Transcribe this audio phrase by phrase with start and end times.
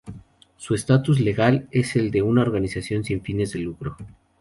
[0.57, 3.97] Su estatus legal es el de una Organización sin fines de lucro.